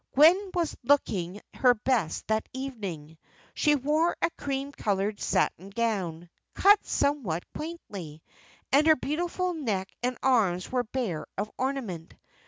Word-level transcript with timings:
Gwen 0.15 0.49
was 0.55 0.75
looking 0.81 1.41
her 1.53 1.75
best 1.75 2.25
that 2.25 2.49
evening. 2.53 3.19
She 3.53 3.75
wore 3.75 4.17
a 4.19 4.31
cream 4.31 4.71
coloured 4.71 5.19
satin 5.21 5.69
gown, 5.69 6.27
cut 6.55 6.83
somewhat 6.83 7.43
quaintly, 7.55 8.23
and 8.71 8.87
her 8.87 8.95
beautiful 8.95 9.53
neck 9.53 9.91
and 10.01 10.17
arms 10.23 10.71
were 10.71 10.85
bare 10.85 11.27
of 11.37 11.51
ornament. 11.55 12.15